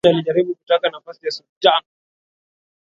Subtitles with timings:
[0.03, 1.83] Thuwain alijaribu kutaka nafasi ya usultan